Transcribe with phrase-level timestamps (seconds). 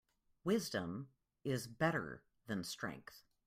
[0.43, 1.09] Wisdom
[1.43, 3.23] is better than strength.